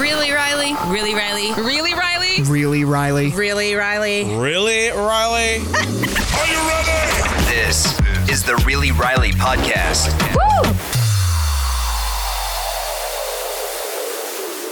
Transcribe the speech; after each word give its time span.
Really, 0.00 0.30
Riley? 0.30 0.72
Really, 0.86 1.14
Riley? 1.14 1.52
Really, 1.62 1.92
Riley? 1.92 2.42
Really, 2.44 2.84
Riley? 2.84 3.30
Really, 3.32 3.74
Riley? 3.74 4.24
Really, 4.34 4.88
Riley? 4.88 5.56
Are 5.58 6.46
you 6.46 6.58
ready? 6.70 7.44
This 7.44 8.00
is 8.30 8.42
the 8.42 8.56
Really 8.64 8.92
Riley 8.92 9.32
podcast. 9.32 10.08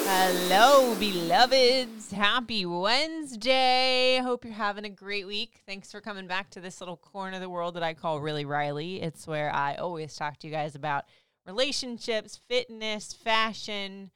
Hello, 0.06 0.94
beloveds. 0.98 2.10
Happy 2.10 2.64
Wednesday. 2.64 4.20
Hope 4.22 4.46
you're 4.46 4.54
having 4.54 4.86
a 4.86 4.88
great 4.88 5.26
week. 5.26 5.60
Thanks 5.66 5.92
for 5.92 6.00
coming 6.00 6.26
back 6.26 6.48
to 6.52 6.60
this 6.60 6.80
little 6.80 6.96
corner 6.96 7.36
of 7.36 7.42
the 7.42 7.50
world 7.50 7.74
that 7.74 7.82
I 7.82 7.92
call 7.92 8.20
Really 8.20 8.46
Riley. 8.46 9.02
It's 9.02 9.26
where 9.26 9.54
I 9.54 9.74
always 9.74 10.16
talk 10.16 10.38
to 10.38 10.46
you 10.46 10.54
guys 10.54 10.74
about 10.74 11.04
relationships, 11.46 12.40
fitness, 12.48 13.12
fashion, 13.12 14.10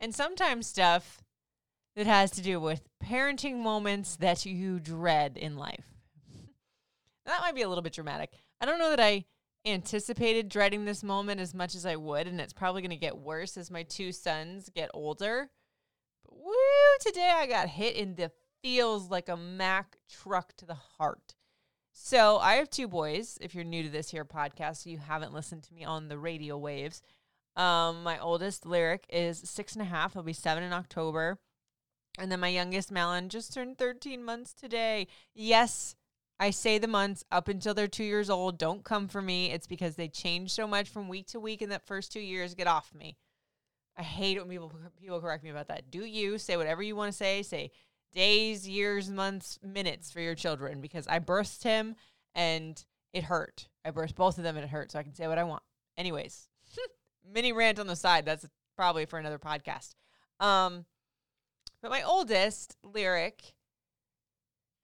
and 0.00 0.14
sometimes 0.14 0.66
stuff 0.66 1.22
that 1.94 2.06
has 2.06 2.30
to 2.32 2.42
do 2.42 2.60
with 2.60 2.82
parenting 3.02 3.58
moments 3.62 4.16
that 4.16 4.44
you 4.44 4.78
dread 4.78 5.36
in 5.36 5.56
life. 5.56 5.86
that 7.26 7.40
might 7.40 7.54
be 7.54 7.62
a 7.62 7.68
little 7.68 7.82
bit 7.82 7.94
dramatic. 7.94 8.32
I 8.60 8.66
don't 8.66 8.78
know 8.78 8.90
that 8.90 9.00
I 9.00 9.24
anticipated 9.64 10.48
dreading 10.48 10.84
this 10.84 11.02
moment 11.02 11.40
as 11.40 11.54
much 11.54 11.74
as 11.74 11.84
I 11.84 11.96
would, 11.96 12.26
and 12.26 12.40
it's 12.40 12.52
probably 12.52 12.82
going 12.82 12.90
to 12.90 12.96
get 12.96 13.18
worse 13.18 13.56
as 13.56 13.70
my 13.70 13.82
two 13.82 14.12
sons 14.12 14.70
get 14.74 14.90
older. 14.94 15.50
But 16.24 16.36
woo, 16.36 16.52
today 17.00 17.32
I 17.34 17.46
got 17.46 17.68
hit 17.68 17.96
in 17.96 18.14
the 18.14 18.30
feels 18.62 19.10
like 19.10 19.28
a 19.28 19.36
Mack 19.36 19.96
truck 20.08 20.56
to 20.56 20.66
the 20.66 20.76
heart. 20.98 21.34
So 21.92 22.36
I 22.38 22.56
have 22.56 22.68
two 22.68 22.88
boys. 22.88 23.38
If 23.40 23.54
you're 23.54 23.64
new 23.64 23.82
to 23.82 23.88
this 23.88 24.10
here 24.10 24.24
podcast, 24.24 24.86
you 24.86 24.98
haven't 24.98 25.32
listened 25.32 25.62
to 25.64 25.74
me 25.74 25.82
on 25.84 26.08
the 26.08 26.18
radio 26.18 26.58
waves. 26.58 27.02
Um, 27.56 28.02
my 28.02 28.18
oldest 28.18 28.66
lyric 28.66 29.06
is 29.08 29.38
six 29.38 29.72
and 29.72 29.82
a 29.82 29.86
half. 29.86 30.12
He'll 30.12 30.22
be 30.22 30.32
seven 30.32 30.62
in 30.62 30.72
October. 30.72 31.38
And 32.18 32.30
then 32.32 32.40
my 32.40 32.48
youngest 32.48 32.90
Malin 32.90 33.28
just 33.28 33.52
turned 33.52 33.78
13 33.78 34.24
months 34.24 34.52
today. 34.52 35.06
Yes, 35.34 35.94
I 36.38 36.50
say 36.50 36.78
the 36.78 36.88
months 36.88 37.24
up 37.30 37.48
until 37.48 37.74
they're 37.74 37.88
two 37.88 38.04
years 38.04 38.28
old. 38.30 38.58
Don't 38.58 38.84
come 38.84 39.08
for 39.08 39.22
me. 39.22 39.50
It's 39.50 39.66
because 39.66 39.96
they 39.96 40.08
change 40.08 40.50
so 40.52 40.66
much 40.66 40.88
from 40.88 41.08
week 41.08 41.26
to 41.28 41.40
week 41.40 41.62
in 41.62 41.70
that 41.70 41.86
first 41.86 42.12
two 42.12 42.20
years. 42.20 42.54
Get 42.54 42.66
off 42.66 42.92
me. 42.94 43.16
I 43.96 44.02
hate 44.02 44.36
it 44.36 44.40
when 44.40 44.50
people 44.50 44.72
people 45.00 45.20
correct 45.20 45.42
me 45.42 45.50
about 45.50 45.68
that. 45.68 45.90
Do 45.90 46.04
you 46.04 46.36
say 46.36 46.56
whatever 46.56 46.82
you 46.82 46.94
want 46.94 47.12
to 47.12 47.16
say? 47.16 47.42
Say 47.42 47.70
days, 48.12 48.68
years, 48.68 49.10
months, 49.10 49.58
minutes 49.62 50.10
for 50.10 50.20
your 50.20 50.34
children 50.34 50.80
because 50.80 51.06
I 51.06 51.18
birthed 51.18 51.62
him 51.62 51.96
and 52.34 52.82
it 53.14 53.24
hurt. 53.24 53.68
I 53.84 53.90
birthed 53.90 54.14
both 54.14 54.36
of 54.36 54.44
them 54.44 54.56
and 54.56 54.64
it 54.64 54.70
hurt, 54.70 54.92
so 54.92 54.98
I 54.98 55.02
can 55.02 55.14
say 55.14 55.26
what 55.26 55.38
I 55.38 55.44
want. 55.44 55.62
Anyways, 55.96 56.48
mini 57.32 57.52
rant 57.52 57.78
on 57.78 57.86
the 57.86 57.96
side. 57.96 58.24
That's 58.24 58.46
probably 58.76 59.06
for 59.06 59.18
another 59.18 59.38
podcast. 59.38 59.94
Um, 60.40 60.84
but 61.82 61.90
my 61.90 62.02
oldest 62.02 62.76
lyric, 62.82 63.54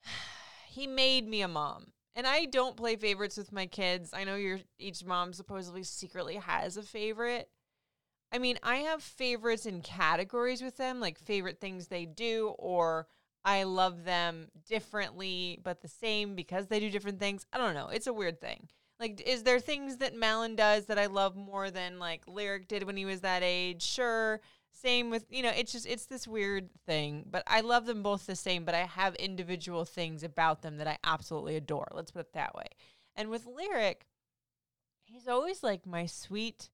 he 0.69 0.87
made 0.87 1.27
me 1.27 1.43
a 1.43 1.49
mom. 1.49 1.93
And 2.15 2.27
I 2.27 2.44
don't 2.44 2.77
play 2.77 2.97
favorites 2.97 3.39
with 3.39 3.53
my 3.53 3.66
kids. 3.66 4.11
I 4.12 4.25
know 4.25 4.37
your 4.37 4.61
each 4.78 5.05
mom 5.05 5.33
supposedly 5.33 5.83
secretly 5.83 6.37
has 6.37 6.77
a 6.77 6.83
favorite. 6.83 7.49
I 8.31 8.39
mean, 8.39 8.59
I 8.62 8.77
have 8.77 9.03
favorites 9.03 9.66
in 9.66 9.81
categories 9.83 10.62
with 10.62 10.77
them, 10.77 11.00
like 11.00 11.19
favorite 11.19 11.61
things 11.61 11.87
they 11.87 12.05
do, 12.06 12.55
or 12.59 13.06
I 13.45 13.65
love 13.65 14.05
them 14.05 14.49
differently 14.69 15.59
but 15.62 15.81
the 15.81 15.89
same 15.89 16.34
because 16.34 16.66
they 16.66 16.81
do 16.81 16.91
different 16.91 17.19
things. 17.19 17.47
I 17.53 17.59
don't 17.59 17.75
know. 17.75 17.89
It's 17.89 18.06
a 18.06 18.12
weird 18.12 18.41
thing. 18.41 18.69
Like, 19.03 19.21
is 19.27 19.43
there 19.43 19.59
things 19.59 19.97
that 19.97 20.15
Malin 20.15 20.55
does 20.55 20.87
that 20.87 20.97
I 20.97 21.07
love 21.07 21.35
more 21.35 21.73
than 21.73 21.99
like 21.99 22.23
Lyric 22.29 22.69
did 22.69 22.85
when 22.85 22.97
he 22.97 23.05
was 23.05 23.23
that 23.23 23.43
age? 23.43 23.83
Sure. 23.83 24.41
Same 24.71 25.11
with, 25.11 25.25
you 25.29 25.43
know, 25.43 25.51
it's 25.51 25.73
just, 25.73 25.87
it's 25.87 26.07
this 26.07 26.29
weird 26.29 26.71
thing. 26.87 27.25
But 27.29 27.43
I 27.49 27.63
love 27.63 27.85
them 27.85 28.05
both 28.05 28.27
the 28.27 28.37
same, 28.37 28.65
but 28.65 28.77
I 28.77 28.85
have 28.85 29.17
individual 29.17 29.85
things 29.85 30.23
about 30.23 30.63
them 30.63 30.77
that 30.77 30.87
I 30.87 30.99
absolutely 31.03 31.57
adore. 31.57 31.89
Let's 31.93 32.13
put 32.13 32.27
it 32.27 32.33
that 32.35 32.55
way. 32.55 32.67
And 33.17 33.29
with 33.29 33.45
Lyric, 33.45 34.07
he's 35.03 35.27
always 35.27 35.65
like 35.65 35.84
my 35.84 36.07
sweet 36.07 36.71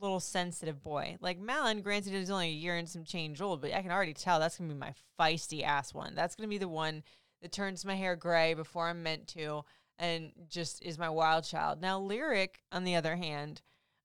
little 0.00 0.20
sensitive 0.20 0.84
boy. 0.84 1.16
Like 1.20 1.40
Malin, 1.40 1.80
granted, 1.80 2.12
he's 2.12 2.30
only 2.30 2.50
a 2.50 2.52
year 2.52 2.76
and 2.76 2.88
some 2.88 3.02
change 3.02 3.40
old, 3.40 3.60
but 3.60 3.74
I 3.74 3.82
can 3.82 3.90
already 3.90 4.14
tell 4.14 4.38
that's 4.38 4.58
to 4.58 4.62
be 4.62 4.72
my 4.72 4.94
feisty 5.18 5.64
ass 5.64 5.92
one. 5.92 6.14
That's 6.14 6.36
to 6.36 6.46
be 6.46 6.58
the 6.58 6.68
one 6.68 7.02
that 7.42 7.50
turns 7.50 7.84
my 7.84 7.96
hair 7.96 8.14
gray 8.14 8.54
before 8.54 8.88
I'm 8.88 9.02
meant 9.02 9.26
to 9.28 9.64
and 9.98 10.32
just 10.48 10.82
is 10.82 10.98
my 10.98 11.08
wild 11.08 11.44
child. 11.44 11.80
Now, 11.80 11.98
lyric, 11.98 12.60
on 12.70 12.84
the 12.84 12.96
other 12.96 13.16
hand, 13.16 13.62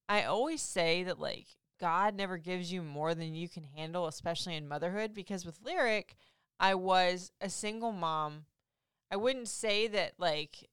I 0.08 0.24
always 0.24 0.62
say 0.62 1.04
that 1.04 1.20
like 1.20 1.48
God 1.80 2.16
never 2.16 2.38
gives 2.38 2.72
you 2.72 2.82
more 2.82 3.16
than 3.16 3.34
you 3.34 3.50
can 3.50 3.64
handle, 3.64 4.08
especially 4.08 4.56
in 4.56 4.68
motherhood, 4.68 5.14
because 5.14 5.46
with 5.46 5.60
lyric, 5.64 6.16
I 6.60 6.76
was 6.76 7.32
a 7.42 7.50
single 7.50 7.92
mom. 7.92 8.46
I 9.10 9.18
wouldn't 9.18 9.48
say 9.48 9.88
that 9.88 10.14
like 10.18 10.70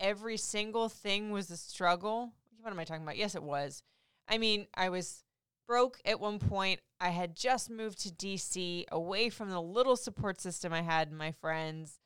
every 0.00 0.36
single 0.36 0.88
thing 0.88 1.30
was 1.30 1.50
a 1.50 1.56
struggle. 1.56 2.32
What 2.60 2.72
am 2.72 2.78
I 2.78 2.84
talking 2.84 3.02
about? 3.02 3.16
Yes, 3.16 3.34
it 3.34 3.42
was. 3.42 3.82
I 4.28 4.38
mean, 4.38 4.66
I 4.74 4.88
was 4.88 5.24
broke 5.66 6.00
at 6.04 6.20
one 6.20 6.38
point. 6.38 6.80
I 7.00 7.10
had 7.10 7.36
just 7.36 7.70
moved 7.70 8.00
to 8.02 8.08
DC 8.10 8.84
away 8.90 9.28
from 9.30 9.50
the 9.50 9.60
little 9.60 9.96
support 9.96 10.40
system 10.40 10.72
I 10.72 10.82
had, 10.82 11.12
my 11.12 11.32
friends, 11.32 11.98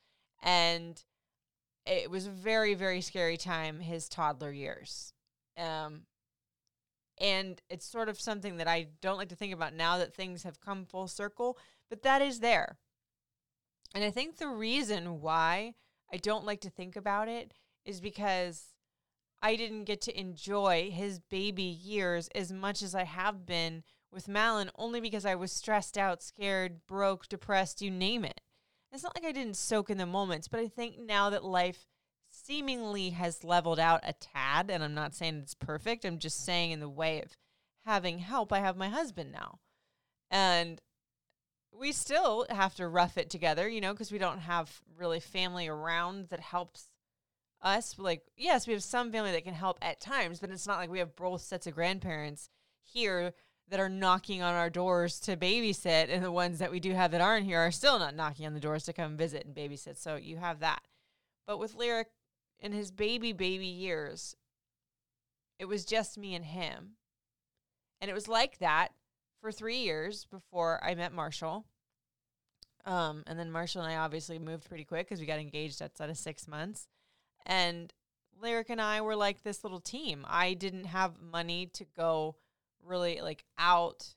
and 0.43 1.03
it 1.87 2.11
was 2.11 2.27
a 2.27 2.31
very 2.31 2.75
very 2.75 3.01
scary 3.01 3.37
time 3.37 3.81
his 3.81 4.09
toddler 4.09 4.53
years 4.53 5.13
um 5.59 6.03
and 7.21 7.61
it's 7.71 7.87
sort 7.87 8.09
of 8.09 8.21
something 8.21 8.57
that 8.57 8.67
I 8.67 8.89
don't 9.01 9.19
like 9.19 9.29
to 9.29 9.37
think 9.37 9.55
about 9.55 9.73
now 9.73 9.99
that 9.99 10.15
things 10.15 10.43
have 10.43 10.61
come 10.61 10.85
full 10.85 11.09
circle 11.09 11.59
but 11.89 12.03
that 12.03 12.23
is 12.23 12.41
there 12.41 12.79
and 13.95 14.03
I 14.03 14.11
think 14.11 14.37
the 14.37 14.49
reason 14.49 15.21
why 15.21 15.75
I 16.13 16.17
don't 16.17 16.45
like 16.45 16.61
to 16.63 16.71
think 16.71 16.97
about 16.97 17.29
it 17.29 17.55
is 17.85 18.01
because 18.01 18.75
I 19.43 19.57
didn't 19.57 19.85
get 19.85 20.01
to 20.03 20.19
enjoy 20.19 20.91
his 20.91 21.21
baby 21.21 21.63
years 21.63 22.29
as 22.35 22.53
much 22.53 22.83
as 22.83 22.95
I 22.95 23.05
have 23.05 23.47
been 23.47 23.85
with 24.11 24.27
Malin 24.27 24.71
only 24.77 25.01
because 25.01 25.27
I 25.27 25.35
was 25.35 25.53
stressed 25.53 25.99
out, 25.99 26.23
scared, 26.23 26.87
broke, 26.87 27.29
depressed, 27.29 27.83
you 27.83 27.91
name 27.91 28.25
it. 28.25 28.41
It's 28.95 29.03
not 29.03 29.17
like 29.17 29.29
I 29.29 29.33
didn't 29.33 29.57
soak 29.57 29.91
in 29.91 29.99
the 29.99 30.07
moments, 30.07 30.47
but 30.47 30.61
I 30.61 30.69
think 30.69 31.01
now 31.01 31.31
that 31.31 31.45
life 31.45 31.89
seemingly 32.31 33.11
has 33.11 33.43
leveled 33.43 33.81
out 33.81 34.01
a 34.05 34.13
tad, 34.13 34.71
and 34.71 34.85
I'm 34.85 34.95
not 34.95 35.15
saying 35.15 35.41
it's 35.43 35.55
perfect, 35.55 36.05
I'm 36.05 36.19
just 36.19 36.45
saying 36.45 36.71
in 36.71 36.79
the 36.79 36.89
way 36.89 37.21
of 37.21 37.37
having 37.85 38.21
help, 38.21 38.53
I 38.53 38.61
have 38.61 38.77
my 38.77 38.89
husband 38.89 39.33
now. 39.33 39.59
And 40.31 40.81
we 41.73 41.91
still 41.91 42.47
have 42.51 42.77
to 42.77 42.87
rough 42.87 43.19
it 43.19 43.31
together, 43.31 43.69
you 43.69 43.81
know, 43.81 43.93
because 43.93 44.13
we 44.13 44.19
don't 44.19 44.39
have 44.39 44.81
really 44.97 45.19
family 45.19 45.67
around 45.67 46.29
that 46.29 46.41
helps 46.41 46.89
us. 47.63 47.99
Like, 47.99 48.23
yes, 48.37 48.67
we 48.67 48.75
have 48.75 48.83
some 48.83 49.11
family 49.11 49.33
that 49.33 49.45
can 49.45 49.55
help 49.55 49.79
at 49.83 50.01
times, 50.01 50.39
but 50.39 50.51
it's 50.51 50.69
not 50.69 50.79
like 50.79 50.91
we 50.91 51.01
have 51.01 51.17
both 51.17 51.41
sets 51.41 51.67
of 51.67 51.75
grandparents 51.75 52.49
here 52.85 53.33
that 53.69 53.81
are 53.81 53.89
knocking 53.89 54.43
on 54.43 54.55
our 54.55 54.71
doors 54.71 55.19
to 55.21 55.37
babysit, 55.37 56.09
and 56.11 56.23
the 56.23 56.33
ones 56.33 56.59
that 56.59 56.71
we 56.71 56.81
do 56.81 56.93
have 56.93 57.11
that 57.13 57.21
aren't 57.21 57.47
here 57.47 57.59
are 57.59 57.71
still 57.71 57.99
not 57.99 58.15
knocking 58.15 58.47
on 58.47 58.55
the 58.55 58.61
doors 58.61 58.85
to 58.85 58.93
come 58.93 59.17
visit 59.17 59.47
and 59.47 59.55
babysit. 59.55 59.97
So 59.97 60.17
you 60.17 60.37
have 60.37 60.61
that. 60.61 60.83
But 61.47 61.59
with 61.59 61.75
Lyric 61.75 62.09
in 62.61 62.73
his 62.73 62.91
baby, 62.91 63.33
baby 63.33 63.67
years, 63.67 64.37
it 65.59 65.67
was 65.67 65.85
just 65.85 66.19
me 66.19 66.35
and 66.35 66.45
him. 66.45 66.97
And 68.01 68.11
it 68.11 68.15
was 68.15 68.29
like 68.29 68.59
that 68.59 68.89
for 69.41 69.51
three 69.51 69.79
years 69.79 70.27
before 70.31 70.83
I 70.83 70.95
met 70.95 71.13
Marshall. 71.13 71.65
Um, 72.85 73.23
and 73.27 73.39
then 73.39 73.51
Marshall 73.51 73.83
and 73.83 73.91
I 73.91 73.97
obviously 73.97 74.39
moved 74.39 74.69
pretty 74.69 74.85
quick 74.85 75.07
because 75.07 75.21
we 75.21 75.27
got 75.27 75.39
engaged 75.39 75.81
outside 75.81 76.11
of 76.11 76.19
six 76.19 76.47
months. 76.47 76.87
And 77.47 77.93
Lyric 78.41 78.69
and 78.69 78.81
I 78.81 79.01
were 79.01 79.17
like 79.17 79.43
this 79.43 79.65
little 79.65 79.81
team. 79.81 80.27
I 80.29 80.55
didn't 80.55 80.85
have 80.85 81.21
money 81.21 81.67
to 81.75 81.87
go 81.97 82.37
really 82.85 83.21
like 83.21 83.45
out 83.59 84.15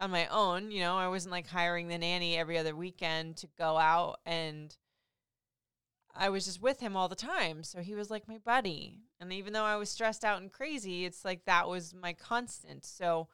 on 0.00 0.10
my 0.10 0.26
own. 0.28 0.70
You 0.70 0.80
know, 0.80 0.96
I 0.96 1.08
wasn't 1.08 1.32
like 1.32 1.48
hiring 1.48 1.88
the 1.88 1.98
nanny 1.98 2.36
every 2.36 2.58
other 2.58 2.74
weekend 2.74 3.36
to 3.38 3.48
go 3.58 3.76
out 3.76 4.20
and 4.26 4.74
I 6.16 6.28
was 6.28 6.44
just 6.44 6.62
with 6.62 6.80
him 6.80 6.96
all 6.96 7.08
the 7.08 7.16
time. 7.16 7.64
So 7.64 7.80
he 7.80 7.94
was 7.94 8.10
like 8.10 8.28
my 8.28 8.38
buddy. 8.38 9.00
And 9.20 9.32
even 9.32 9.52
though 9.52 9.64
I 9.64 9.76
was 9.76 9.90
stressed 9.90 10.24
out 10.24 10.40
and 10.40 10.52
crazy, 10.52 11.04
it's 11.04 11.24
like 11.24 11.44
that 11.44 11.68
was 11.68 11.94
my 11.94 12.12
constant. 12.12 12.84
So 12.84 13.28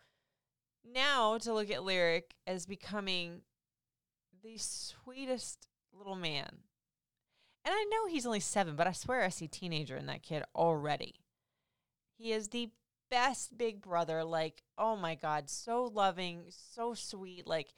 now 0.84 1.36
to 1.38 1.52
look 1.52 1.70
at 1.70 1.84
Lyric 1.84 2.34
as 2.46 2.66
becoming 2.66 3.42
the 4.42 4.56
sweetest 4.56 5.68
little 5.92 6.16
man. 6.16 6.48
And 7.64 7.74
I 7.74 7.84
know 7.90 8.06
he's 8.06 8.24
only 8.24 8.40
seven, 8.40 8.76
but 8.76 8.86
I 8.86 8.92
swear 8.92 9.22
I 9.22 9.28
see 9.28 9.46
teenager 9.46 9.96
in 9.96 10.06
that 10.06 10.22
kid 10.22 10.44
already. 10.54 11.16
He 12.16 12.32
is 12.32 12.48
the 12.48 12.70
best 13.10 13.58
big 13.58 13.80
brother. 13.80 14.24
Like, 14.24 14.62
oh 14.78 14.96
my 14.96 15.14
God, 15.14 15.50
so 15.50 15.84
loving, 15.84 16.44
so 16.48 16.94
sweet. 16.94 17.46
Like, 17.46 17.74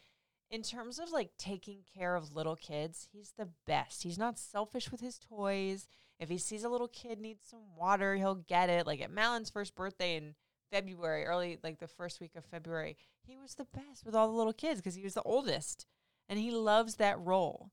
in 0.50 0.62
terms 0.62 0.99
of 0.99 1.11
like 1.11 1.31
taking 1.38 1.79
care 1.96 2.14
of 2.14 2.37
little 2.37 2.56
kids, 2.56 3.08
he's 3.11 3.32
the 3.38 3.49
best. 3.67 4.02
He's 4.02 4.19
not 4.19 4.38
selfish 4.38 4.93
with 4.93 5.00
his 5.00 5.19
toys. 5.19 5.88
If 6.20 6.29
he 6.29 6.38
sees 6.38 6.62
a 6.62 6.69
little 6.69 6.88
kid 6.88 7.19
needs 7.19 7.43
some 7.50 7.75
water, 7.76 8.17
he'll 8.17 8.34
get 8.34 8.69
it. 8.69 8.87
Like 8.87 9.00
at 9.00 9.11
Malin's 9.11 9.50
first 9.50 9.75
birthday 9.75 10.17
in 10.17 10.34
February, 10.70 11.25
early 11.25 11.58
like 11.64 11.79
the 11.79 11.88
first 11.88 12.20
week 12.20 12.37
of 12.37 12.44
February, 12.44 12.99
he 13.23 13.38
was 13.38 13.55
the 13.55 13.67
best 13.75 14.05
with 14.05 14.14
all 14.14 14.29
the 14.29 14.37
little 14.37 14.52
kids 14.52 14.81
because 14.81 14.94
he 14.94 15.02
was 15.02 15.14
the 15.14 15.23
oldest 15.23 15.87
and 16.29 16.38
he 16.38 16.50
loves 16.50 16.96
that 16.96 17.19
role. 17.19 17.70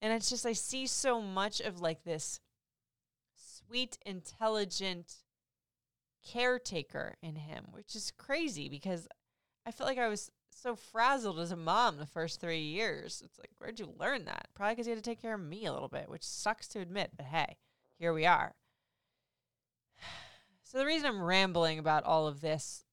And 0.00 0.12
it's 0.12 0.30
just 0.30 0.46
I 0.46 0.52
see 0.52 0.86
so 0.86 1.20
much 1.20 1.60
of 1.60 1.80
like 1.80 2.04
this 2.04 2.40
sweet, 3.34 3.98
intelligent 4.06 5.21
caretaker 6.24 7.16
in 7.22 7.36
him, 7.36 7.66
which 7.70 7.94
is 7.94 8.12
crazy 8.16 8.68
because 8.68 9.08
I 9.66 9.70
felt 9.70 9.88
like 9.88 9.98
I 9.98 10.08
was 10.08 10.30
so 10.50 10.76
frazzled 10.76 11.40
as 11.40 11.52
a 11.52 11.56
mom 11.56 11.98
the 11.98 12.06
first 12.06 12.40
three 12.40 12.60
years. 12.60 13.22
It's 13.24 13.38
like, 13.38 13.50
where'd 13.58 13.80
you 13.80 13.92
learn 13.98 14.24
that? 14.26 14.48
Probably 14.54 14.74
because 14.74 14.86
you 14.86 14.94
had 14.94 15.02
to 15.02 15.10
take 15.10 15.22
care 15.22 15.34
of 15.34 15.40
me 15.40 15.66
a 15.66 15.72
little 15.72 15.88
bit, 15.88 16.08
which 16.08 16.24
sucks 16.24 16.68
to 16.68 16.80
admit, 16.80 17.12
but 17.16 17.26
hey, 17.26 17.56
here 17.98 18.12
we 18.12 18.26
are. 18.26 18.54
So, 20.64 20.78
the 20.78 20.86
reason 20.86 21.06
I'm 21.06 21.22
rambling 21.22 21.78
about 21.78 22.04
all 22.04 22.26
of 22.26 22.40
this 22.40 22.86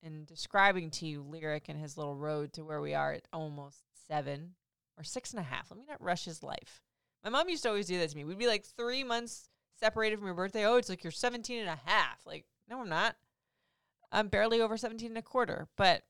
and 0.00 0.24
describing 0.24 0.92
to 0.92 1.06
you 1.06 1.22
Lyric 1.22 1.68
and 1.68 1.76
his 1.76 1.96
little 1.96 2.14
road 2.14 2.52
to 2.52 2.64
where 2.64 2.80
we 2.80 2.94
are 2.94 3.14
at 3.14 3.26
almost 3.32 3.78
seven 4.06 4.54
or 4.96 5.02
six 5.02 5.32
and 5.32 5.40
a 5.40 5.42
half, 5.42 5.68
let 5.68 5.80
me 5.80 5.86
not 5.88 6.00
rush 6.00 6.24
his 6.24 6.44
life. 6.44 6.80
My 7.24 7.30
mom 7.30 7.48
used 7.48 7.64
to 7.64 7.70
always 7.70 7.88
do 7.88 7.98
that 7.98 8.10
to 8.10 8.16
me. 8.16 8.22
We'd 8.22 8.38
be 8.38 8.46
like 8.46 8.64
three 8.64 9.02
months 9.02 9.48
separated 9.80 10.20
from 10.20 10.26
your 10.26 10.36
birthday. 10.36 10.66
Oh, 10.66 10.76
it's 10.76 10.88
like 10.88 11.02
you're 11.02 11.10
17 11.10 11.58
and 11.58 11.68
a 11.68 11.90
half. 11.90 12.20
Like, 12.24 12.44
no, 12.68 12.80
I'm 12.80 12.88
not. 12.88 13.16
I'm 14.12 14.28
barely 14.28 14.60
over 14.60 14.76
17 14.76 15.08
and 15.08 15.18
a 15.18 15.22
quarter. 15.22 15.68
But 15.76 16.02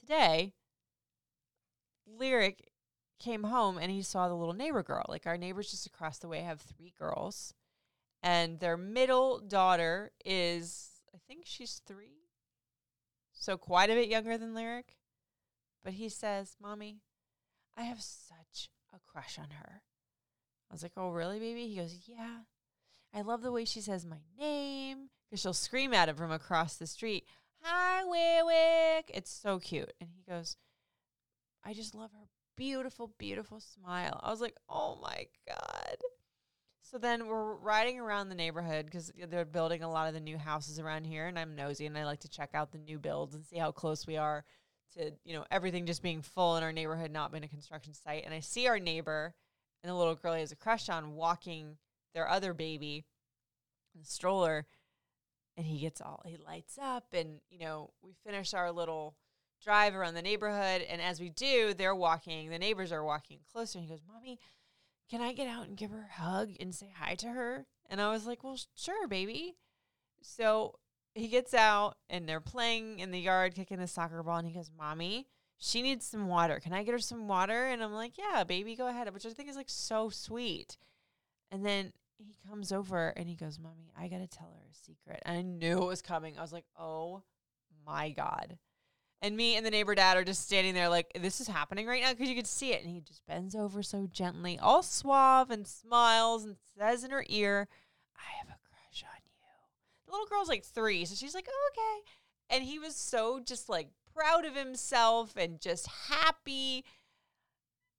today, 0.00 0.54
Lyric 2.06 2.70
came 3.18 3.44
home 3.44 3.78
and 3.78 3.90
he 3.90 4.02
saw 4.02 4.28
the 4.28 4.34
little 4.34 4.54
neighbor 4.54 4.82
girl. 4.82 5.04
Like 5.08 5.26
our 5.26 5.36
neighbors 5.36 5.70
just 5.70 5.86
across 5.86 6.18
the 6.18 6.28
way 6.28 6.40
have 6.40 6.60
three 6.60 6.92
girls, 6.98 7.54
and 8.22 8.58
their 8.58 8.76
middle 8.76 9.38
daughter 9.38 10.12
is, 10.24 11.02
I 11.14 11.18
think 11.28 11.42
she's 11.44 11.80
three. 11.86 12.28
So 13.32 13.56
quite 13.56 13.90
a 13.90 13.94
bit 13.94 14.08
younger 14.08 14.36
than 14.36 14.54
Lyric. 14.54 14.96
But 15.82 15.94
he 15.94 16.08
says, 16.10 16.56
Mommy, 16.60 16.98
I 17.76 17.84
have 17.84 18.02
such 18.02 18.68
a 18.92 18.98
crush 19.06 19.38
on 19.38 19.50
her. 19.50 19.82
I 20.70 20.74
was 20.74 20.82
like, 20.82 20.92
Oh, 20.96 21.10
really, 21.10 21.38
baby? 21.38 21.68
He 21.68 21.76
goes, 21.76 21.94
Yeah. 22.06 22.40
I 23.14 23.22
love 23.22 23.42
the 23.42 23.52
way 23.52 23.64
she 23.64 23.80
says 23.80 24.06
my 24.06 24.20
name 24.38 25.08
because 25.30 25.40
she'll 25.40 25.52
scream 25.52 25.94
at 25.94 26.08
him 26.08 26.16
from 26.16 26.32
across 26.32 26.76
the 26.76 26.86
street, 26.86 27.24
Hi, 27.62 28.02
Wiwick. 28.04 29.14
It's 29.14 29.30
so 29.30 29.58
cute. 29.58 29.92
And 30.00 30.10
he 30.16 30.22
goes, 30.30 30.56
I 31.64 31.74
just 31.74 31.94
love 31.94 32.10
her 32.12 32.26
beautiful, 32.56 33.10
beautiful 33.16 33.58
smile. 33.58 34.20
I 34.22 34.30
was 34.30 34.40
like, 34.40 34.56
Oh 34.68 34.98
my 35.00 35.26
God. 35.46 35.96
So 36.82 36.98
then 36.98 37.26
we're 37.28 37.54
riding 37.54 38.00
around 38.00 38.28
the 38.28 38.34
neighborhood 38.34 38.86
because 38.86 39.12
they're 39.28 39.44
building 39.44 39.84
a 39.84 39.90
lot 39.90 40.08
of 40.08 40.14
the 40.14 40.20
new 40.20 40.36
houses 40.36 40.80
around 40.80 41.04
here, 41.04 41.28
and 41.28 41.38
I'm 41.38 41.54
nosy 41.54 41.86
and 41.86 41.96
I 41.96 42.04
like 42.04 42.20
to 42.20 42.28
check 42.28 42.50
out 42.52 42.72
the 42.72 42.78
new 42.78 42.98
builds 42.98 43.34
and 43.34 43.44
see 43.46 43.58
how 43.58 43.70
close 43.70 44.08
we 44.08 44.16
are 44.16 44.44
to 44.96 45.12
you 45.24 45.34
know 45.34 45.44
everything 45.52 45.86
just 45.86 46.02
being 46.02 46.20
full 46.20 46.56
in 46.56 46.64
our 46.64 46.72
neighborhood, 46.72 47.12
not 47.12 47.30
being 47.30 47.44
a 47.44 47.48
construction 47.48 47.94
site. 47.94 48.24
And 48.24 48.34
I 48.34 48.40
see 48.40 48.66
our 48.66 48.80
neighbor 48.80 49.34
and 49.82 49.90
the 49.90 49.94
little 49.94 50.16
girl 50.16 50.34
he 50.34 50.40
has 50.40 50.52
a 50.52 50.56
crush 50.56 50.88
on 50.88 51.14
walking 51.14 51.76
their 52.12 52.28
other 52.28 52.52
baby 52.52 53.04
in 53.94 54.00
the 54.00 54.06
stroller, 54.06 54.66
and 55.60 55.68
he 55.68 55.78
gets 55.78 56.00
all 56.00 56.22
he 56.26 56.36
lights 56.36 56.78
up, 56.80 57.06
and 57.12 57.40
you 57.50 57.60
know 57.60 57.90
we 58.02 58.12
finish 58.24 58.54
our 58.54 58.72
little 58.72 59.14
drive 59.62 59.94
around 59.94 60.14
the 60.14 60.22
neighborhood, 60.22 60.82
and 60.88 61.00
as 61.02 61.20
we 61.20 61.28
do, 61.28 61.74
they're 61.74 61.94
walking. 61.94 62.48
The 62.48 62.58
neighbors 62.58 62.92
are 62.92 63.04
walking 63.04 63.40
closer. 63.52 63.78
And 63.78 63.86
he 63.86 63.92
goes, 63.92 64.02
"Mommy." 64.06 64.38
can 65.10 65.20
I 65.20 65.32
get 65.32 65.48
out 65.48 65.66
and 65.66 65.76
give 65.76 65.90
her 65.90 66.08
a 66.08 66.22
hug 66.22 66.50
and 66.60 66.74
say 66.74 66.92
hi 66.96 67.16
to 67.16 67.28
her? 67.28 67.66
And 67.90 68.00
I 68.00 68.10
was 68.10 68.26
like, 68.26 68.44
well, 68.44 68.58
sure, 68.76 69.08
baby. 69.08 69.56
So 70.22 70.78
he 71.14 71.26
gets 71.26 71.52
out 71.52 71.96
and 72.08 72.28
they're 72.28 72.40
playing 72.40 73.00
in 73.00 73.10
the 73.10 73.18
yard, 73.18 73.56
kicking 73.56 73.80
a 73.80 73.88
soccer 73.88 74.22
ball. 74.22 74.38
And 74.38 74.46
he 74.46 74.54
goes, 74.54 74.70
Mommy, 74.78 75.26
she 75.58 75.82
needs 75.82 76.06
some 76.06 76.28
water. 76.28 76.60
Can 76.60 76.72
I 76.72 76.84
get 76.84 76.92
her 76.92 77.00
some 77.00 77.26
water? 77.26 77.66
And 77.66 77.82
I'm 77.82 77.92
like, 77.92 78.12
Yeah, 78.16 78.44
baby, 78.44 78.76
go 78.76 78.86
ahead. 78.86 79.12
Which 79.12 79.26
I 79.26 79.30
think 79.30 79.48
is 79.48 79.56
like 79.56 79.68
so 79.68 80.10
sweet. 80.10 80.76
And 81.50 81.66
then 81.66 81.92
he 82.26 82.36
comes 82.48 82.72
over 82.72 83.08
and 83.08 83.28
he 83.28 83.34
goes, 83.34 83.58
Mommy, 83.58 83.92
I 83.98 84.08
got 84.08 84.18
to 84.18 84.26
tell 84.26 84.52
her 84.54 84.66
a 84.70 84.74
secret. 84.74 85.22
And 85.24 85.38
I 85.38 85.42
knew 85.42 85.82
it 85.82 85.86
was 85.86 86.02
coming. 86.02 86.38
I 86.38 86.42
was 86.42 86.52
like, 86.52 86.66
Oh 86.78 87.22
my 87.86 88.10
God. 88.10 88.58
And 89.22 89.36
me 89.36 89.56
and 89.56 89.66
the 89.66 89.70
neighbor 89.70 89.94
dad 89.94 90.16
are 90.16 90.24
just 90.24 90.46
standing 90.46 90.72
there 90.72 90.88
like, 90.88 91.12
this 91.20 91.40
is 91.40 91.46
happening 91.46 91.86
right 91.86 92.02
now 92.02 92.10
because 92.10 92.28
you 92.28 92.34
could 92.34 92.46
see 92.46 92.72
it. 92.72 92.82
And 92.82 92.90
he 92.90 93.00
just 93.00 93.26
bends 93.26 93.54
over 93.54 93.82
so 93.82 94.08
gently, 94.10 94.58
all 94.58 94.82
suave 94.82 95.50
and 95.50 95.66
smiles 95.66 96.44
and 96.44 96.56
says 96.78 97.04
in 97.04 97.10
her 97.10 97.24
ear, 97.28 97.68
I 98.16 98.38
have 98.38 98.48
a 98.48 98.58
crush 98.68 99.04
on 99.04 99.20
you. 99.26 99.32
The 100.06 100.12
little 100.12 100.26
girl's 100.26 100.48
like 100.48 100.64
three. 100.64 101.04
So 101.04 101.14
she's 101.14 101.34
like, 101.34 101.48
oh, 101.50 101.70
okay. 101.72 102.10
And 102.48 102.64
he 102.64 102.78
was 102.78 102.96
so 102.96 103.40
just 103.44 103.68
like 103.68 103.90
proud 104.14 104.46
of 104.46 104.56
himself 104.56 105.36
and 105.36 105.60
just 105.60 105.86
happy. 106.08 106.84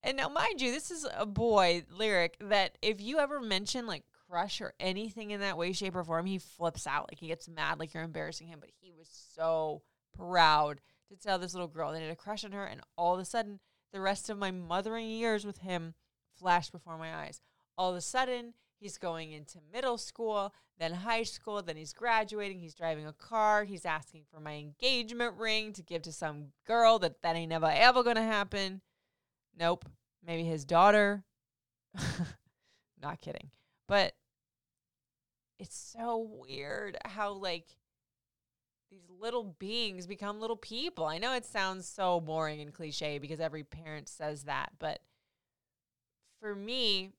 And 0.01 0.17
now, 0.17 0.29
mind 0.29 0.59
you, 0.59 0.71
this 0.71 0.89
is 0.89 1.05
a 1.15 1.27
boy 1.27 1.83
lyric 1.91 2.35
that 2.41 2.79
if 2.81 2.99
you 2.99 3.19
ever 3.19 3.39
mention 3.39 3.85
like 3.85 4.03
crush 4.31 4.61
or 4.61 4.73
anything 4.79 5.31
in 5.31 5.41
that 5.41 5.57
way, 5.57 5.73
shape, 5.73 5.95
or 5.95 6.03
form, 6.03 6.25
he 6.25 6.37
flips 6.37 6.87
out. 6.87 7.07
Like 7.11 7.19
he 7.19 7.27
gets 7.27 7.49
mad, 7.49 7.79
like 7.79 7.93
you're 7.93 8.03
embarrassing 8.03 8.47
him. 8.47 8.59
But 8.59 8.71
he 8.79 8.91
was 8.91 9.09
so 9.35 9.81
proud 10.17 10.79
to 11.09 11.15
tell 11.17 11.37
this 11.37 11.53
little 11.53 11.67
girl 11.67 11.91
that 11.91 11.99
I 11.99 12.03
had 12.03 12.11
a 12.11 12.15
crush 12.15 12.45
on 12.45 12.53
her, 12.53 12.65
and 12.65 12.81
all 12.97 13.13
of 13.13 13.19
a 13.19 13.25
sudden, 13.25 13.59
the 13.91 13.99
rest 13.99 14.29
of 14.29 14.37
my 14.37 14.51
mothering 14.51 15.09
years 15.09 15.45
with 15.45 15.59
him 15.59 15.93
flashed 16.39 16.71
before 16.71 16.97
my 16.97 17.13
eyes. 17.13 17.41
All 17.77 17.91
of 17.91 17.97
a 17.97 18.01
sudden, 18.01 18.53
he's 18.79 18.97
going 18.97 19.31
into 19.31 19.59
middle 19.73 19.97
school, 19.97 20.53
then 20.79 20.93
high 20.93 21.23
school, 21.23 21.61
then 21.61 21.75
he's 21.75 21.93
graduating, 21.93 22.59
he's 22.59 22.73
driving 22.73 23.05
a 23.05 23.13
car, 23.13 23.65
he's 23.65 23.85
asking 23.85 24.23
for 24.31 24.39
my 24.39 24.53
engagement 24.53 25.35
ring 25.37 25.73
to 25.73 25.83
give 25.83 26.01
to 26.03 26.13
some 26.13 26.47
girl 26.65 26.99
that 26.99 27.21
that 27.21 27.35
ain't 27.35 27.49
never 27.49 27.69
ever 27.69 28.03
gonna 28.03 28.23
happen. 28.23 28.81
Nope. 29.57 29.85
Maybe 30.25 30.43
his 30.43 30.65
daughter. 30.65 31.23
Not 33.01 33.19
kidding. 33.19 33.49
But 33.87 34.13
it's 35.61 35.77
so 35.77 36.17
weird 36.17 36.97
how 37.05 37.33
like 37.33 37.67
these 38.89 39.07
little 39.21 39.55
beings 39.59 40.07
become 40.07 40.41
little 40.41 40.57
people. 40.57 41.05
I 41.05 41.19
know 41.19 41.35
it 41.35 41.45
sounds 41.45 41.87
so 41.87 42.19
boring 42.19 42.59
and 42.59 42.73
cliche 42.73 43.19
because 43.19 43.39
every 43.39 43.63
parent 43.63 44.09
says 44.09 44.43
that, 44.43 44.71
but 44.79 45.01
for 46.41 46.55
me, 46.55 47.11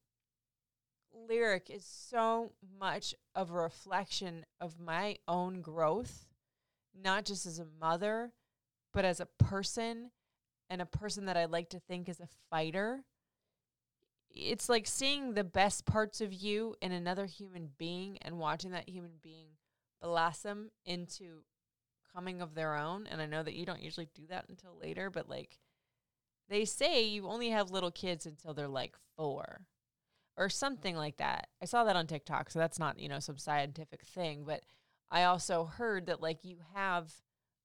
lyric 1.29 1.71
is 1.71 1.85
so 1.87 2.51
much 2.81 3.15
of 3.37 3.51
a 3.51 3.55
reflection 3.55 4.45
of 4.61 4.81
my 4.81 5.17
own 5.29 5.61
growth, 5.63 6.27
not 7.01 7.25
just 7.25 7.47
as 7.47 7.61
a 7.61 7.67
mother, 7.81 8.33
but 8.93 9.05
as 9.05 9.21
a 9.21 9.27
person 9.27 10.11
and 10.69 10.83
a 10.83 10.87
person 10.87 11.27
that 11.27 11.37
I 11.37 11.45
like 11.45 11.71
to 11.71 11.79
think 11.79 12.09
is 12.09 12.19
a 12.19 12.29
fighter. 12.51 13.05
It's 14.35 14.69
like 14.69 14.87
seeing 14.87 15.35
the 15.35 15.45
best 15.45 15.85
parts 15.85 16.21
of 16.21 16.33
you 16.33 16.75
in 16.81 16.93
another 16.93 17.27
human 17.27 17.71
being 17.77 18.19
and 18.23 18.39
watching 18.39 18.71
that 18.71 18.89
human 18.89 19.13
being 19.23 19.49
blossom 20.01 20.71
into 20.85 21.43
coming 22.15 22.41
of 22.41 22.55
their 22.55 22.77
own. 22.77 23.07
And 23.07 23.21
I 23.21 23.27
know 23.27 23.43
that 23.43 23.55
you 23.55 23.67
don't 23.67 23.83
usually 23.83 24.09
do 24.15 24.27
that 24.29 24.47
until 24.49 24.77
later, 24.81 25.11
but 25.11 25.29
like 25.29 25.59
they 26.49 26.65
say 26.65 27.05
you 27.05 27.27
only 27.29 27.51
have 27.51 27.71
little 27.71 27.91
kids 27.91 28.27
until 28.27 28.55
they're 28.55 28.69
like 28.69 28.95
four 29.17 29.63
or 30.37 30.49
something 30.49 30.97
like 30.97 31.19
that. 31.19 31.49
I 31.61 31.67
saw 31.67 31.85
that 31.85 31.97
on 31.97 32.07
TikTok, 32.07 32.51
so 32.51 32.59
that's 32.59 32.79
not, 32.79 32.99
you 32.99 33.09
know, 33.09 33.21
some 33.21 33.39
scientific 33.39 34.03
thing, 34.03 34.45
but 34.47 34.63
I 35.11 35.25
also 35.25 35.65
heard 35.65 36.07
that 36.07 36.23
like 36.23 36.45
you 36.45 36.57
have 36.75 37.13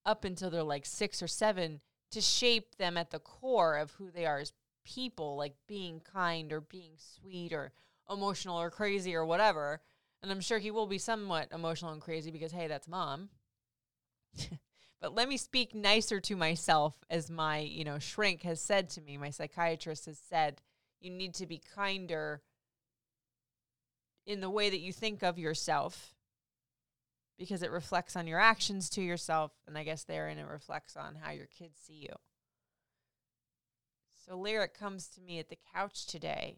up 0.06 0.24
until 0.24 0.50
they're 0.50 0.64
like 0.64 0.86
6 0.86 1.22
or 1.22 1.28
7 1.28 1.82
to 2.12 2.22
shape 2.22 2.76
them 2.78 2.98
at 2.98 3.12
the 3.12 3.20
core 3.20 3.78
of 3.78 3.92
who 3.92 4.12
they 4.12 4.26
are 4.26 4.40
as 4.40 4.54
people, 4.88 5.36
like 5.36 5.53
being 5.67 6.00
kind 6.00 6.53
or 6.53 6.62
being 6.62 6.94
sweet 6.98 7.51
or 7.51 7.72
emotional 8.10 8.60
or 8.60 8.70
crazy 8.70 9.15
or 9.15 9.25
whatever. 9.25 9.82
And 10.24 10.32
I'm 10.32 10.41
sure 10.41 10.60
he 10.60 10.72
will 10.72 10.88
be 10.88 10.98
somewhat 10.98 11.50
emotional 11.51 11.91
and 11.91 12.01
crazy 12.01 12.32
because 12.32 12.51
hey, 12.51 12.67
that's 12.67 12.88
mom. 12.88 13.29
but 15.01 15.13
let 15.13 15.27
me 15.27 15.38
speak 15.38 15.75
nicer 15.75 16.20
to 16.22 16.36
myself 16.36 16.94
as 17.10 17.29
my, 17.29 17.60
you 17.60 17.84
know, 17.84 18.00
shrink 18.00 18.44
has 18.44 18.62
said 18.62 18.89
to 18.91 19.01
me, 19.01 19.17
my 19.17 19.29
psychiatrist 19.29 20.06
has 20.06 20.20
said, 20.29 20.62
you 21.01 21.12
need 21.12 21.34
to 21.36 21.46
be 21.46 21.62
kinder 21.75 22.41
in 24.25 24.41
the 24.41 24.50
way 24.50 24.70
that 24.70 24.79
you 24.79 24.91
think 24.91 25.22
of 25.22 25.38
yourself 25.38 26.15
because 27.38 27.62
it 27.62 27.72
reflects 27.72 28.15
on 28.15 28.25
your 28.25 28.39
actions 28.39 28.89
to 28.91 29.01
yourself. 29.01 29.51
And 29.67 29.77
I 29.77 29.84
guess 29.84 30.03
therein 30.03 30.39
it 30.39 30.48
reflects 30.48 30.96
on 30.96 31.15
how 31.15 31.32
your 31.32 31.46
kids 31.46 31.77
see 31.86 32.08
you. 32.10 32.15
So 34.28 34.38
Lyric 34.38 34.78
comes 34.78 35.08
to 35.10 35.22
me 35.22 35.40
at 35.40 35.50
the 35.50 35.58
couch 35.74 36.06
today 36.06 36.58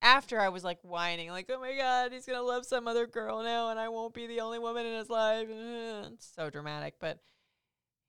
after 0.00 0.40
I 0.40 0.48
was 0.48 0.64
like 0.64 0.78
whining, 0.82 1.30
like, 1.30 1.50
oh 1.50 1.60
my 1.60 1.74
God, 1.76 2.12
he's 2.12 2.26
going 2.26 2.38
to 2.38 2.44
love 2.44 2.64
some 2.64 2.88
other 2.88 3.06
girl 3.06 3.42
now 3.42 3.70
and 3.70 3.78
I 3.78 3.88
won't 3.90 4.14
be 4.14 4.26
the 4.26 4.40
only 4.40 4.58
woman 4.58 4.86
in 4.86 4.96
his 4.96 5.10
life. 5.10 5.48
It's 6.14 6.30
so 6.34 6.50
dramatic. 6.50 6.94
But 7.00 7.18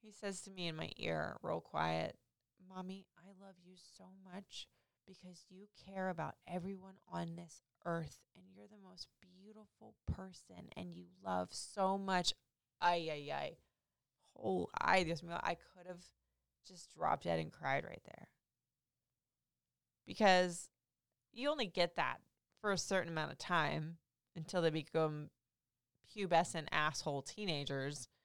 he 0.02 0.12
says 0.12 0.42
to 0.42 0.52
me 0.52 0.68
in 0.68 0.76
my 0.76 0.92
ear, 0.98 1.38
real 1.42 1.60
quiet, 1.60 2.18
Mommy, 2.70 3.06
I 3.18 3.28
love 3.46 3.56
you 3.66 3.76
so 3.98 4.06
much 4.34 4.68
because 5.06 5.46
you 5.50 5.68
care 5.86 6.10
about 6.10 6.36
everyone 6.48 6.96
on 7.12 7.36
this 7.36 7.62
earth 7.86 8.20
and 8.36 8.46
you're 8.54 8.68
the 8.68 8.88
most 8.88 9.08
beautiful 9.22 9.96
person 10.14 10.70
and 10.78 10.96
you 10.96 11.06
love 11.24 11.50
so 11.52 11.98
much. 11.98 12.34
Ay, 12.82 13.10
ay, 13.12 13.34
ay. 13.34 13.58
Oh, 14.42 14.68
I 14.80 15.04
just, 15.04 15.24
I 15.30 15.56
could 15.56 15.88
have 15.88 16.04
just 16.68 16.94
dropped 16.96 17.24
dead 17.24 17.40
and 17.40 17.52
cried 17.52 17.84
right 17.84 18.02
there. 18.06 18.28
Because 20.06 20.70
you 21.32 21.50
only 21.50 21.68
get 21.68 21.96
that 21.96 22.18
for 22.62 22.72
a 22.72 22.78
certain 22.78 23.10
amount 23.10 23.32
of 23.32 23.38
time 23.38 23.98
until 24.36 24.62
they 24.62 24.70
become 24.70 25.30
pubescent 26.16 26.68
asshole 26.72 27.22
teenagers. 27.22 28.08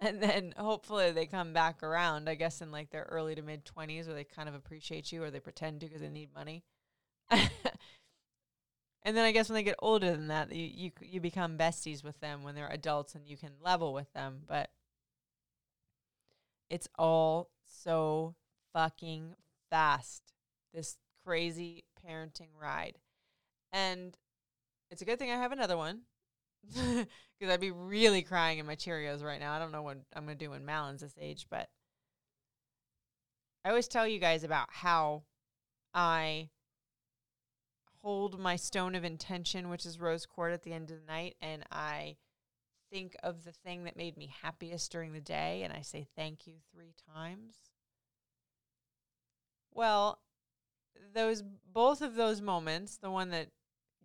And 0.00 0.20
then 0.20 0.52
hopefully 0.56 1.12
they 1.12 1.24
come 1.24 1.52
back 1.52 1.82
around, 1.82 2.28
I 2.28 2.34
guess, 2.34 2.60
in 2.60 2.72
like 2.72 2.90
their 2.90 3.04
early 3.04 3.36
to 3.36 3.42
mid 3.42 3.64
20s 3.64 4.06
where 4.06 4.14
they 4.14 4.24
kind 4.24 4.48
of 4.48 4.54
appreciate 4.54 5.12
you 5.12 5.22
or 5.22 5.30
they 5.30 5.38
pretend 5.38 5.80
to 5.80 5.86
because 5.86 6.02
they 6.02 6.08
need 6.08 6.34
money. 6.34 6.64
And 9.04 9.16
then 9.16 9.24
I 9.24 9.32
guess 9.32 9.48
when 9.48 9.54
they 9.54 9.62
get 9.62 9.76
older 9.80 10.10
than 10.10 10.28
that, 10.28 10.50
you, 10.52 10.64
you 10.64 10.90
you 11.02 11.20
become 11.20 11.58
besties 11.58 12.02
with 12.02 12.18
them 12.20 12.42
when 12.42 12.54
they're 12.54 12.68
adults 12.68 13.14
and 13.14 13.26
you 13.26 13.36
can 13.36 13.52
level 13.62 13.92
with 13.92 14.10
them. 14.14 14.42
But 14.46 14.70
it's 16.70 16.88
all 16.98 17.50
so 17.64 18.34
fucking 18.72 19.34
fast. 19.70 20.32
This 20.72 20.96
crazy 21.24 21.84
parenting 22.06 22.48
ride. 22.60 22.98
And 23.72 24.16
it's 24.90 25.02
a 25.02 25.04
good 25.04 25.18
thing 25.18 25.30
I 25.30 25.36
have 25.36 25.52
another 25.52 25.76
one. 25.76 26.02
Because 27.40 27.52
I'd 27.52 27.60
be 27.60 27.72
really 27.72 28.22
crying 28.22 28.58
in 28.58 28.64
my 28.64 28.76
Cheerios 28.76 29.22
right 29.22 29.40
now. 29.40 29.52
I 29.52 29.58
don't 29.58 29.72
know 29.72 29.82
what 29.82 29.98
I'm 30.14 30.24
going 30.24 30.38
to 30.38 30.44
do 30.44 30.50
when 30.50 30.64
Malin's 30.64 31.00
this 31.00 31.16
age, 31.20 31.46
but 31.50 31.68
I 33.64 33.70
always 33.70 33.88
tell 33.88 34.06
you 34.06 34.20
guys 34.20 34.44
about 34.44 34.68
how 34.70 35.24
I 35.92 36.50
hold 38.02 38.38
my 38.38 38.56
stone 38.56 38.94
of 38.94 39.04
intention, 39.04 39.68
which 39.68 39.84
is 39.84 39.98
rose 39.98 40.26
quartz, 40.26 40.54
at 40.54 40.62
the 40.62 40.72
end 40.72 40.90
of 40.90 41.00
the 41.00 41.12
night, 41.12 41.34
and 41.40 41.64
I 41.72 42.16
think 42.92 43.16
of 43.22 43.44
the 43.44 43.52
thing 43.52 43.84
that 43.84 43.96
made 43.96 44.16
me 44.16 44.32
happiest 44.42 44.92
during 44.92 45.12
the 45.12 45.20
day, 45.20 45.62
and 45.64 45.72
I 45.72 45.80
say 45.80 46.06
thank 46.14 46.46
you 46.46 46.54
three 46.72 46.94
times. 47.14 47.56
Well, 49.72 50.20
those 51.14 51.42
both 51.72 52.02
of 52.02 52.14
those 52.14 52.40
moments, 52.40 52.96
the 52.96 53.10
one 53.10 53.30
that 53.30 53.48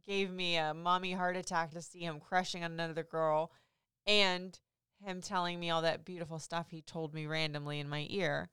gave 0.06 0.32
me 0.32 0.58
a 0.58 0.74
mommy 0.74 1.14
heart 1.14 1.38
attack 1.38 1.72
to 1.72 1.82
see 1.82 2.00
him 2.00 2.20
crushing 2.20 2.64
on 2.64 2.72
another 2.72 3.04
girl, 3.04 3.52
and 4.08 4.60
him 5.04 5.22
telling 5.22 5.60
me 5.60 5.70
all 5.70 5.82
that 5.82 6.06
beautiful 6.06 6.40
stuff 6.40 6.68
he 6.70 6.82
told 6.82 7.14
me 7.14 7.26
randomly 7.26 7.80
in 7.80 7.88
my 7.88 8.08
ear 8.10 8.50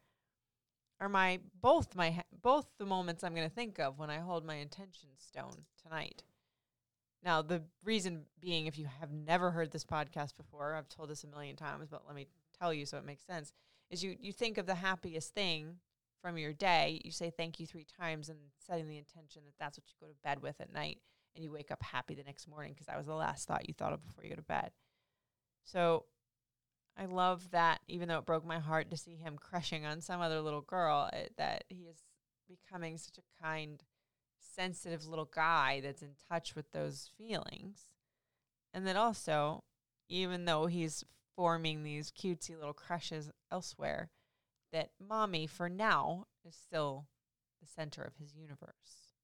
are 1.00 1.08
my 1.08 1.40
both 1.60 1.94
my 1.94 2.22
both 2.42 2.66
the 2.78 2.86
moments 2.86 3.22
I'm 3.22 3.34
going 3.34 3.48
to 3.48 3.54
think 3.54 3.78
of 3.78 3.98
when 3.98 4.10
I 4.10 4.18
hold 4.18 4.44
my 4.44 4.54
intention 4.56 5.10
stone 5.18 5.64
tonight. 5.82 6.22
Now, 7.22 7.42
the 7.42 7.62
reason 7.84 8.22
being, 8.40 8.66
if 8.66 8.78
you 8.78 8.86
have 9.00 9.10
never 9.10 9.50
heard 9.50 9.72
this 9.72 9.84
podcast 9.84 10.36
before, 10.36 10.74
I've 10.74 10.88
told 10.88 11.10
this 11.10 11.24
a 11.24 11.26
million 11.26 11.56
times, 11.56 11.88
but 11.90 12.02
let 12.06 12.14
me 12.14 12.28
tell 12.58 12.72
you 12.72 12.86
so 12.86 12.98
it 12.98 13.04
makes 13.04 13.24
sense. 13.24 13.52
Is 13.90 14.02
you 14.02 14.16
you 14.20 14.32
think 14.32 14.58
of 14.58 14.66
the 14.66 14.76
happiest 14.76 15.34
thing 15.34 15.76
from 16.20 16.38
your 16.38 16.52
day, 16.52 17.00
you 17.04 17.10
say 17.10 17.30
thank 17.30 17.60
you 17.60 17.66
three 17.66 17.86
times, 17.98 18.28
and 18.28 18.38
setting 18.58 18.88
the 18.88 18.98
intention 18.98 19.42
that 19.44 19.54
that's 19.58 19.78
what 19.78 19.84
you 19.88 19.94
go 20.00 20.12
to 20.12 20.18
bed 20.24 20.42
with 20.42 20.60
at 20.60 20.72
night, 20.72 20.98
and 21.34 21.44
you 21.44 21.52
wake 21.52 21.70
up 21.70 21.82
happy 21.82 22.14
the 22.14 22.24
next 22.24 22.48
morning 22.48 22.72
because 22.72 22.86
that 22.86 22.96
was 22.96 23.06
the 23.06 23.14
last 23.14 23.46
thought 23.46 23.68
you 23.68 23.74
thought 23.74 23.92
of 23.92 24.04
before 24.04 24.24
you 24.24 24.30
go 24.30 24.36
to 24.36 24.42
bed. 24.42 24.70
So 25.64 26.06
I 26.96 27.04
love 27.04 27.50
that, 27.50 27.80
even 27.88 28.08
though 28.08 28.18
it 28.18 28.26
broke 28.26 28.46
my 28.46 28.58
heart 28.58 28.90
to 28.90 28.96
see 28.96 29.16
him 29.16 29.36
crushing 29.38 29.84
on 29.84 30.00
some 30.00 30.20
other 30.20 30.40
little 30.40 30.62
girl, 30.62 31.10
it, 31.12 31.34
that 31.36 31.64
he 31.68 31.84
is 31.84 32.02
becoming 32.48 32.96
such 32.96 33.18
a 33.18 33.44
kind, 33.44 33.82
sensitive 34.38 35.06
little 35.06 35.30
guy 35.32 35.80
that's 35.82 36.02
in 36.02 36.14
touch 36.30 36.54
with 36.54 36.72
those 36.72 37.10
feelings. 37.18 37.90
And 38.72 38.86
that 38.86 38.96
also, 38.96 39.64
even 40.08 40.44
though 40.44 40.66
he's 40.66 41.04
forming 41.34 41.82
these 41.82 42.10
cutesy 42.10 42.56
little 42.56 42.72
crushes 42.72 43.30
elsewhere, 43.52 44.10
that 44.76 44.90
mommy, 45.00 45.46
for 45.46 45.70
now, 45.70 46.26
is 46.46 46.54
still 46.54 47.06
the 47.62 47.66
center 47.66 48.02
of 48.02 48.16
his 48.16 48.34
universe. 48.36 49.14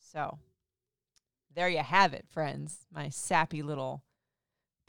So, 0.00 0.38
there 1.54 1.68
you 1.68 1.80
have 1.80 2.14
it, 2.14 2.24
friends. 2.26 2.86
My 2.90 3.10
sappy 3.10 3.62
little 3.62 4.02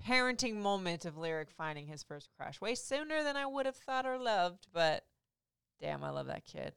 parenting 0.02 0.56
moment 0.56 1.04
of 1.04 1.18
Lyric 1.18 1.50
finding 1.52 1.88
his 1.88 2.02
first 2.02 2.30
crush. 2.38 2.62
Way 2.62 2.76
sooner 2.76 3.24
than 3.24 3.36
I 3.36 3.46
would 3.46 3.66
have 3.66 3.76
thought 3.76 4.06
or 4.06 4.18
loved, 4.18 4.68
but 4.74 5.04
damn, 5.82 6.02
I 6.02 6.10
love 6.10 6.28
that 6.28 6.46
kid. 6.46 6.74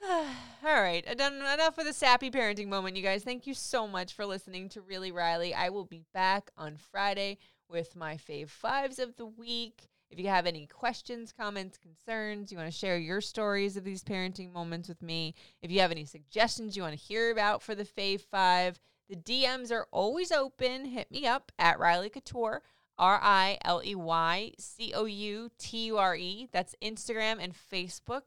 All 0.10 0.26
right, 0.62 1.04
done 1.18 1.34
enough 1.34 1.76
with 1.76 1.86
the 1.86 1.92
sappy 1.92 2.30
parenting 2.30 2.68
moment, 2.68 2.96
you 2.96 3.02
guys. 3.02 3.22
Thank 3.22 3.46
you 3.46 3.52
so 3.52 3.86
much 3.86 4.14
for 4.14 4.24
listening 4.24 4.70
to 4.70 4.80
Really 4.80 5.12
Riley. 5.12 5.52
I 5.52 5.68
will 5.68 5.84
be 5.84 6.04
back 6.14 6.50
on 6.56 6.78
Friday 6.78 7.36
with 7.68 7.94
my 7.94 8.16
fave 8.16 8.48
fives 8.48 8.98
of 8.98 9.16
the 9.16 9.26
week. 9.26 9.90
If 10.10 10.18
you 10.18 10.28
have 10.28 10.46
any 10.46 10.66
questions, 10.66 11.32
comments, 11.32 11.76
concerns, 11.76 12.50
you 12.50 12.56
want 12.56 12.70
to 12.70 12.76
share 12.76 12.96
your 12.96 13.20
stories 13.20 13.76
of 13.76 13.84
these 13.84 14.02
parenting 14.02 14.52
moments 14.52 14.88
with 14.88 15.02
me, 15.02 15.34
if 15.60 15.70
you 15.70 15.80
have 15.80 15.90
any 15.90 16.06
suggestions 16.06 16.76
you 16.76 16.82
want 16.82 16.94
to 16.94 17.04
hear 17.04 17.30
about 17.30 17.62
for 17.62 17.74
the 17.74 17.84
fave 17.84 18.22
five, 18.22 18.80
the 19.08 19.16
DMs 19.16 19.70
are 19.70 19.86
always 19.90 20.32
open. 20.32 20.86
Hit 20.86 21.10
me 21.10 21.26
up 21.26 21.52
at 21.58 21.78
Riley 21.78 22.08
Couture, 22.08 22.62
R 22.98 23.20
I 23.22 23.58
L 23.64 23.82
E 23.84 23.94
Y 23.94 24.52
C 24.58 24.92
O 24.94 25.04
U 25.04 25.50
T 25.58 25.86
U 25.86 25.98
R 25.98 26.16
E. 26.16 26.48
That's 26.52 26.74
Instagram 26.82 27.36
and 27.40 27.54
Facebook. 27.54 28.22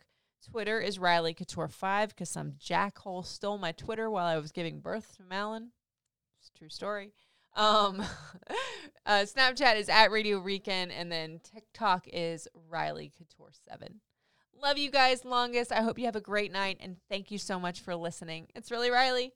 Twitter 0.50 0.80
is 0.80 0.98
Riley 0.98 1.36
Couture5 1.36 2.10
because 2.10 2.30
some 2.30 2.54
jackhole 2.54 3.26
stole 3.26 3.60
my 3.60 3.72
Twitter 3.72 4.10
while 4.10 4.26
I 4.26 4.40
was 4.40 4.52
giving 4.52 4.80
birth 4.80 5.16
to 5.18 5.24
Malin. 5.24 5.70
It's 6.40 6.50
a 6.50 6.58
true 6.58 6.70
story. 6.70 7.14
Um, 7.56 8.04
uh, 9.06 9.26
Snapchat 9.26 9.78
is 9.78 9.90
at 9.90 10.12
Radio 10.12 10.40
Rican, 10.40 10.92
and 10.92 11.12
then 11.12 11.40
TikTok 11.44 12.08
is 12.12 12.48
Riley 12.70 13.12
Couture7. 13.20 13.96
Love 14.62 14.78
you 14.78 14.92
guys 14.92 15.26
longest. 15.26 15.72
I 15.72 15.82
hope 15.82 15.98
you 15.98 16.06
have 16.06 16.16
a 16.16 16.22
great 16.22 16.52
night, 16.52 16.78
and 16.80 16.98
thank 17.10 17.32
you 17.32 17.38
so 17.38 17.60
much 17.60 17.82
for 17.82 17.96
listening. 17.96 18.48
It's 18.56 18.72
really 18.72 18.92
Riley. 18.92 19.34